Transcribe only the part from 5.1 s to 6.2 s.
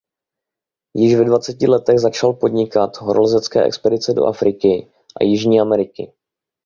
a Jižní Ameriky.